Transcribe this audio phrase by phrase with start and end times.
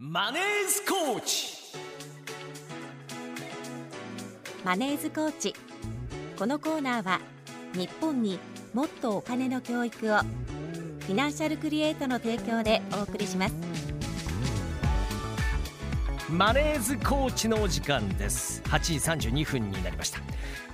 [0.00, 1.48] マネーズコーチ。
[4.64, 5.52] マネーズコーチ。
[6.38, 7.20] このコーナーは
[7.74, 8.38] 日本に
[8.72, 13.54] もっとお金の教育をフィナンシャルクリエイトの提供でお送りします。
[16.30, 18.62] マネーズコーチのお時間です。
[18.66, 18.78] 8
[19.18, 20.20] 時32分になりました。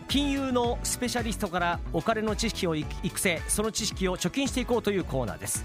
[0.06, 5.64] 金融のスペシャリストからお金の知識を育成その知識を貯金していこうというコーナーです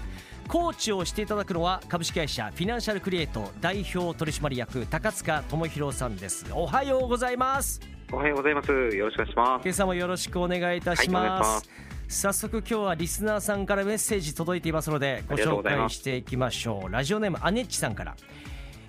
[0.50, 6.44] コーチをしていただくのは株式会社フィナンシャルクリエイト代表取締役高塚智博さんです。
[6.52, 7.80] おはようございます。
[8.12, 8.72] おはようございます。
[8.72, 9.62] よろしくお願いします。
[9.62, 11.70] 今朝もよろしくお願いいたしはいお願いしまます。
[12.08, 16.90] す早速今日はリスナーさんからメッセージ届いていますのでご紹介していきましょう。
[16.90, 18.16] ラジオネームアネッチさんから。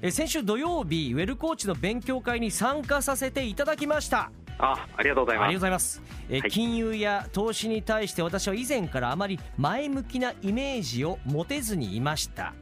[0.02, 5.96] え先週土曜日ウェルコーチの勉強会に参加させていただきましたあ、ありがとうございありがとうごます。
[5.96, 6.52] ざいます、えはい。
[6.52, 12.54] 金融や投資に対して私は以前からあまり前向きなイメージを持てずにいました。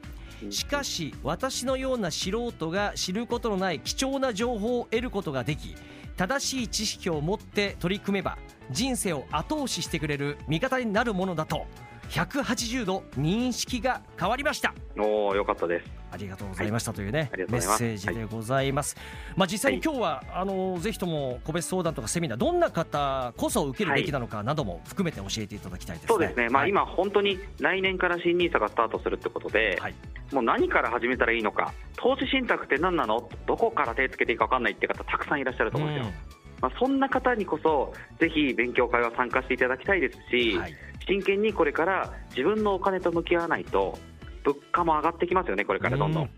[0.50, 5.76] しかし私のような素人が知ることのない貴重な情報を得ることができ
[6.16, 8.38] 正しい知識を持って取り組めば
[8.72, 11.66] 人生を後押ししてくれる味方になるものだと
[12.10, 16.00] 180度認識が変わりましたおお、よかったです。
[16.12, 18.98] ありがとうございましたというね、ありがとうメッセージでございます。
[19.36, 26.08] まあ実際に今日は、あのぜひとも個別相談とかセミナーどんな方こそ受けるべきなのかなども含めて教えていただきたいですね。
[26.10, 26.50] そうですね。
[26.50, 29.96] まあ、はい今本当に来年から新ニーサがスタートするってことで、はい
[30.32, 33.30] もう何から始めたらいいのか、投資信託って何なの？
[33.48, 36.14] どこから手つけていいか分かんないって方たくさんいらっしゃると思うんですよ。
[36.62, 40.76] まあ、そんな方にこそぜひ勉強会は参加していただきたいですし、はい
[41.08, 43.98] 真剣にこれから自分のお金と向き合わないと
[44.44, 45.66] 物価も上がってきますよね。
[45.66, 46.24] これからどんどん。
[46.24, 46.30] うん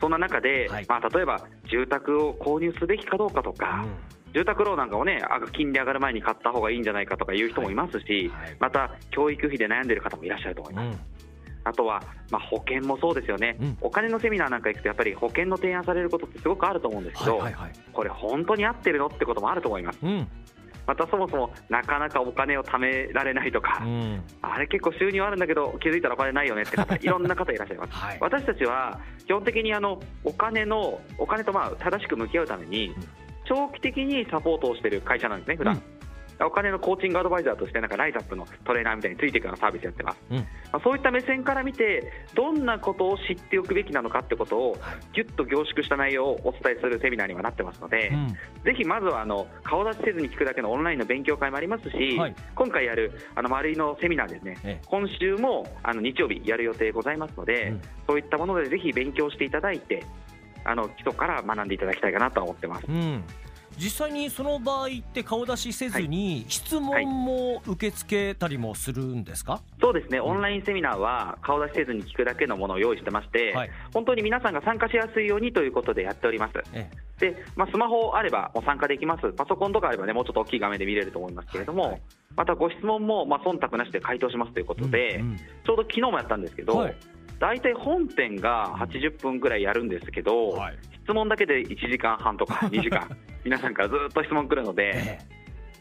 [0.00, 3.86] そんな中で、はいまあ、例えば住宅を購入すべきかどうかとか、
[4.34, 10.84] 住宅ローンなんかをね、あ金利上がる前に買った方がいいんじゃないかとかいう人もいますし、はいまた教育費で悩んでる方もいらっしゃると思います。
[10.84, 11.15] うんうん
[11.66, 12.00] あとは、
[12.30, 17.72] まあ、保険もそうですよね、うんお金のセミナーなんか行くと、やっぱり保険の提案されることってすごくあると思うんですけど、はいはいはい。
[17.92, 19.98] これ、本当に合ってるのってこともあると思います。
[20.02, 20.28] うん
[20.86, 27.92] またそもそもなかなかお金を貯められないとか、うんあれ結構収入あるんだけど気づいたらお金ないよねって方 いろんな方いらっしゃいます。
[27.92, 32.94] はい私たちは基本的にあのお金のお金とまあ正しく向き合うために
[33.46, 35.74] 長期的にサポートをしている会社なんですね普段。
[35.74, 35.95] うん
[36.44, 40.36] お金のコーチングアドバイザーとしてなんかライザップのトレーナーみたいについていくようなサービスやってます、うん。
[40.36, 44.80] まあ、そういった目線から見てどんなことを知っておくべきなのかってことをはい。
[45.14, 48.28] ぎゅっと凝縮した内容をお伝えするセミナーにはなってますので、うん。
[48.28, 52.34] ぜひまずはあの顔出しせずに聞くだけのオンラインの勉強会もありますし、はい。
[52.54, 54.86] 今回やるあの丸いのセミナーですね、ええ。
[54.86, 57.82] 今週もあの日曜日やる予定ございますので、うん。
[58.08, 60.04] そういったものでぜひ勉強していただいて、
[60.64, 62.86] あの基礎から学んでいただきたいかなと思ってます。
[62.88, 63.24] うん
[63.78, 73.70] 実際にその場合って顔出しせずに質問も受け付けたりもするんですか、そうですね、オンラインセミナーは顔出しせずに聞くだけのものを用意してまして、はい。
[73.92, 76.54] 本当に皆さんが参加しやすいようにということでやっております。
[76.72, 82.02] えで、まあ、スマホあればもう参加できます、パソコンとかあればね、もうちょっと大きい画面で見れると思いますけれども、はいはい。
[82.36, 85.36] またご質問も、まあ、忖度なしで回答しますということで、うんうん。
[85.36, 86.94] ちょうど昨日もやったんですけど、はい
[87.38, 93.08] 大体本編が80分ぐらいやるんですけど、はい質問だけで1時間半とか 2時間、
[93.44, 95.18] 皆さんからずっと質問来るので、え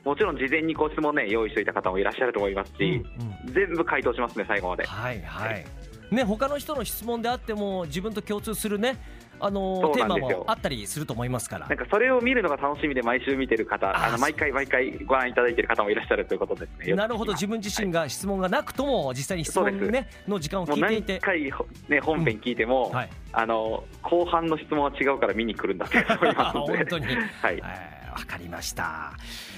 [0.04, 3.04] もちろん事前にご質問ね、用意しておいた方もいらっしゃると思いますし、
[3.48, 4.86] うん全部回答しますね、最後まで。
[4.86, 5.66] はいはい。
[6.12, 8.98] ね他の人の質問であっても自分と共通するね
[9.40, 11.78] あのテーマもあったりすると思いますからなん。
[11.78, 16.94] かそれを見るのが楽しみで毎週見てる方、ああの毎回毎回ご覧いただいてる方もいらっしゃるということですね。
[16.94, 21.20] なるほど自分自身が質問がなくとも実際に質問ねの時間を聞いていて。
[21.20, 21.52] 回、
[21.88, 23.10] ね、本編聞いても、はい。
[23.34, 27.06] あの後半の質問は違うから見に来るんだって思いますので 本当に。
[27.42, 27.62] はい
[28.16, 29.14] えーわかりました、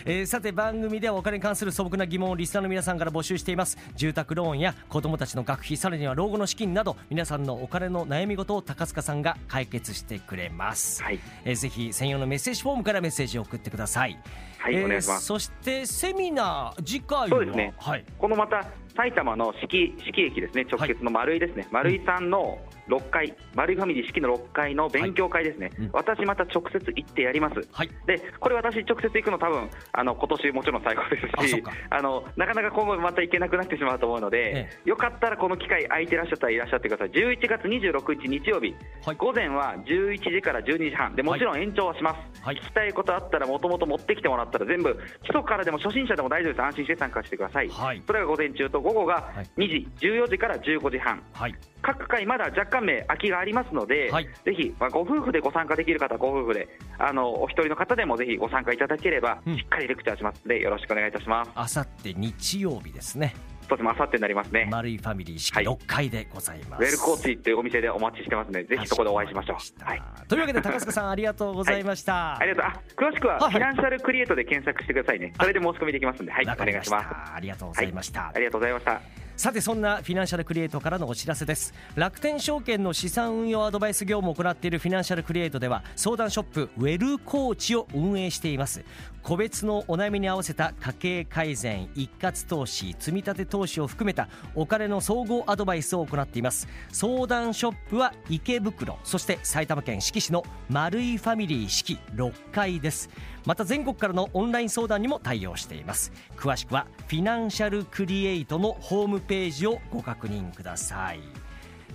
[0.06, 3.78] えーさて番組ではお金に関する素朴な疑問をリスナーの皆さんから募集しています。
[3.96, 14.20] 住宅ローンや子どもたちの学費さらには老後の資金など皆さんのお金の悩み事を高塚さんが解決してくれます、はい、えーぜひ専用のメッセージフォームからメッセージを送ってください。
[14.60, 15.26] はいえーお願いします。
[15.26, 17.28] そしてセミナー次回は？
[17.30, 17.74] そうですね。
[17.78, 18.06] はい。
[18.18, 18.66] このまた
[18.98, 22.58] 埼玉の四季四季駅ですね、直結の丸井ですね、丸井さんの
[22.90, 25.90] 6階、丸井ファミリー四季の6階の勉強会ですね、うん。
[25.94, 27.56] 私また直接行ってやります。
[27.72, 27.90] はい。
[28.08, 37.12] でこれ私直接行くの多分あの今年もちろん最後ですしあのなかなか今後また行けなくなってしまうと思うので、えよかったらこの機会空いてらっしゃったらいらっしゃってください。
[37.12, 38.74] 11月26日日曜日、
[39.06, 39.16] はい。
[39.16, 42.56] 午前は11時から12時半でもちろん延長はします、はい。
[42.56, 46.62] 聞きたいことあったらもともと持ってきてもらったら全部基礎からでも初心者でも大丈夫です。
[46.64, 48.02] 安心して参加してください、はい。
[48.08, 49.68] それが午前中と午後がはい。
[49.68, 51.22] 2時14時から15時半。
[51.34, 51.56] はい。
[51.82, 54.30] 各回まだ若干名空きがありますので、はい。
[54.46, 59.58] ぜひ、まあ、ご夫婦でご参加できる方はご夫婦であのお一人の方でもぜひご参加いただければ、うん。
[59.58, 61.52] しっかりレクチャーしますのでよろしくお願いいたします。
[61.54, 63.36] あさって日曜日ですね
[63.70, 64.68] そうですね、あさってになりますね。
[64.72, 69.84] 丸いファミリー式はい6階でございます、ウェルコーチっていうお店でお待ちしてますので、ぜひそこでお会いしましょう。
[69.84, 70.02] はい。
[70.28, 72.66] というわけで高塚さんありがとうございました、ありがとう。
[72.66, 75.34] あ、詳しくははいフィナンシャルクリエイトで検索してくださいね。
[75.40, 77.10] それで申し込みできますんで、はい、お願いします。
[77.10, 79.27] たありがとうございました、ありがとうございました。
[79.38, 81.72] さてそんなフィナンシャルクリエイトからのお知らせです。
[81.94, 88.84] 楽天証券の資産運用アドバイス業務を行っているフィナンシャルクリエイトでは相談ショップウェルコーチを運営しています。
[89.22, 96.68] 個別のお悩みに合わせた家計改善一括投資積み立て投資を含めたお金の総合アドバイスを行っています。
[96.92, 103.12] 相談ショップは池袋そして埼玉県志木市の丸いファミリー四季6階です。
[103.48, 106.12] また全国からのオンライン相談にも対応しています。
[106.36, 111.22] 詳しくはフィナンシャルクリエイトのホームページをご確認ください。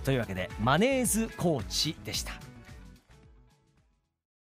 [0.03, 2.33] というわけでマネーズコーチでした。